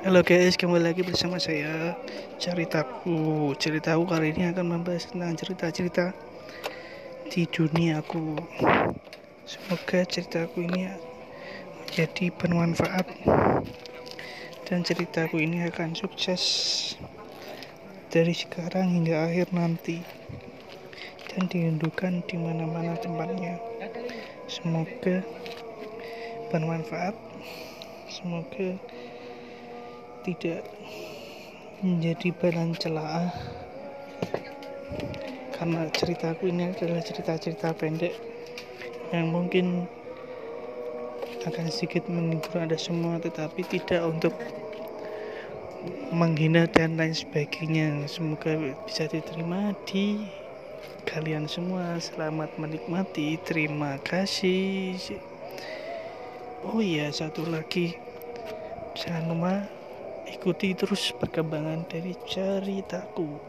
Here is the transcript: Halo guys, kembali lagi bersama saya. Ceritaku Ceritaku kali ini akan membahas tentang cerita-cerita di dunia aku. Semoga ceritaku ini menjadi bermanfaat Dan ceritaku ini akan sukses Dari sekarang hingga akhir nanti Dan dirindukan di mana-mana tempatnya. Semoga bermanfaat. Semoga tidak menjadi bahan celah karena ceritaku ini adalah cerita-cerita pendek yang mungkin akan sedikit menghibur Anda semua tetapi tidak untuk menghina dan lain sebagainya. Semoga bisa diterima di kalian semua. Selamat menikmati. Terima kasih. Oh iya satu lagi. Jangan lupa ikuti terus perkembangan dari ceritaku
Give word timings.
Halo 0.00 0.24
guys, 0.24 0.56
kembali 0.56 0.80
lagi 0.80 1.04
bersama 1.04 1.36
saya. 1.36 1.92
Ceritaku 2.40 3.52
Ceritaku 3.60 4.08
kali 4.08 4.32
ini 4.32 4.48
akan 4.48 4.80
membahas 4.80 5.12
tentang 5.12 5.36
cerita-cerita 5.36 6.16
di 7.28 7.44
dunia 7.44 8.00
aku. 8.00 8.32
Semoga 9.44 10.00
ceritaku 10.08 10.64
ini 10.64 10.88
menjadi 11.84 12.32
bermanfaat 12.32 13.12
Dan 14.64 14.88
ceritaku 14.88 15.36
ini 15.36 15.68
akan 15.68 15.92
sukses 15.92 16.40
Dari 18.08 18.32
sekarang 18.32 18.96
hingga 18.96 19.28
akhir 19.28 19.52
nanti 19.52 20.00
Dan 21.28 21.44
dirindukan 21.44 22.24
di 22.24 22.40
mana-mana 22.40 22.96
tempatnya. 22.96 23.60
Semoga 24.48 25.20
bermanfaat. 26.48 27.12
Semoga 28.08 28.80
tidak 30.24 30.64
menjadi 31.80 32.28
bahan 32.36 32.76
celah 32.76 33.32
karena 35.56 35.88
ceritaku 35.92 36.48
ini 36.48 36.72
adalah 36.72 37.04
cerita-cerita 37.04 37.76
pendek 37.76 38.16
yang 39.12 39.28
mungkin 39.28 39.84
akan 41.44 41.72
sedikit 41.72 42.04
menghibur 42.08 42.60
Anda 42.60 42.76
semua 42.76 43.16
tetapi 43.16 43.64
tidak 43.64 44.04
untuk 44.04 44.36
menghina 46.12 46.68
dan 46.68 47.00
lain 47.00 47.16
sebagainya. 47.16 48.04
Semoga 48.04 48.76
bisa 48.84 49.08
diterima 49.08 49.72
di 49.88 50.20
kalian 51.08 51.48
semua. 51.48 51.96
Selamat 51.96 52.52
menikmati. 52.60 53.40
Terima 53.40 53.96
kasih. 54.04 55.00
Oh 56.66 56.84
iya 56.84 57.08
satu 57.08 57.48
lagi. 57.48 57.96
Jangan 58.92 59.32
lupa 59.32 59.79
ikuti 60.30 60.72
terus 60.78 61.10
perkembangan 61.18 61.90
dari 61.90 62.14
ceritaku 62.22 63.42